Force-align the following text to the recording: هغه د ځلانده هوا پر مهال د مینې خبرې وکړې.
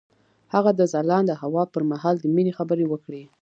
هغه 0.53 0.71
د 0.79 0.81
ځلانده 0.93 1.35
هوا 1.43 1.63
پر 1.73 1.83
مهال 1.91 2.15
د 2.19 2.25
مینې 2.35 2.53
خبرې 2.59 2.85
وکړې. 2.87 3.23